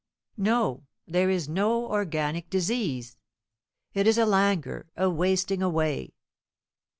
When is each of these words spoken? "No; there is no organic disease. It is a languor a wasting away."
"No; 0.37 0.87
there 1.05 1.29
is 1.29 1.47
no 1.47 1.85
organic 1.85 2.49
disease. 2.49 3.17
It 3.93 4.07
is 4.07 4.17
a 4.17 4.25
languor 4.25 4.87
a 4.97 5.11
wasting 5.11 5.61
away." 5.61 6.15